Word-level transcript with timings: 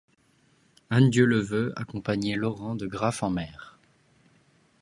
Anne 0.89 1.11
Dieu-le-veut 1.11 1.73
accompagnait 1.75 2.35
Laurent 2.35 2.73
de 2.73 2.87
Graff 2.87 3.21
en 3.21 3.29
mer. 3.29 3.77